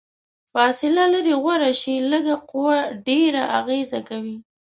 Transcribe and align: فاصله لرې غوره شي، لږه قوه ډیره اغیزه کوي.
فاصله 0.53 1.03
لرې 1.13 1.35
غوره 1.43 1.71
شي، 1.81 1.95
لږه 2.11 2.35
قوه 2.49 2.77
ډیره 3.07 3.43
اغیزه 3.59 3.99
کوي. 4.09 4.37